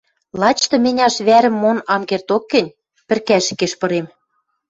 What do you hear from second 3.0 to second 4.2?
пӹркӓшӹкеш пырем.